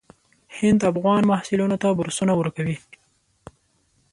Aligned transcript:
هند 0.57 0.79
افغان 0.91 1.21
محصلینو 1.31 1.77
ته 1.81 1.87
بورسونه 1.97 2.33
ورکوي. 2.37 2.77